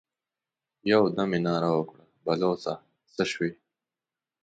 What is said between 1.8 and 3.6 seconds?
کړه: بلوڅه! څه شوې؟